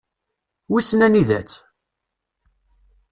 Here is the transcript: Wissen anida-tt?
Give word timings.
Wissen 0.71 1.03
anida-tt? 1.05 1.53